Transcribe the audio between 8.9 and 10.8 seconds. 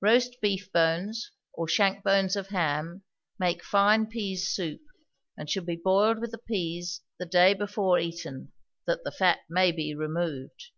the fat may be removed.